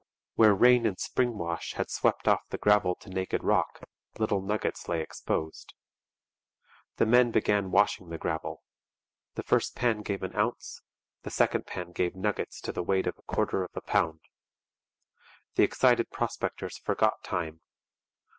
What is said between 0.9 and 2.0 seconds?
spring wash had